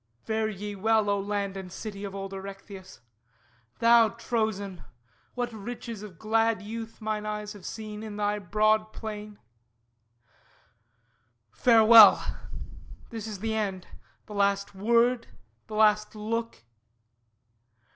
Fare 0.23 0.49
ye 0.49 0.73
well, 0.75 1.11
O 1.11 1.19
land 1.19 1.55
And 1.55 1.71
city 1.71 2.03
of 2.03 2.15
old 2.15 2.33
Erechtheus! 2.33 3.01
Thou, 3.77 4.09
Trozên, 4.09 4.83
What 5.35 5.53
riches 5.53 6.01
of 6.01 6.17
glad 6.17 6.63
youth 6.63 6.99
mine 7.01 7.23
eyes 7.27 7.53
have 7.53 7.67
seen 7.67 8.01
In 8.01 8.17
thy 8.17 8.39
broad 8.39 8.93
plain! 8.93 9.37
Farewell! 11.51 12.35
This 13.11 13.27
is 13.27 13.41
the 13.41 13.53
end; 13.53 13.85
The 14.25 14.33
last 14.33 14.73
word, 14.73 15.27
the 15.67 15.75
last 15.75 16.15
look! 16.15 16.63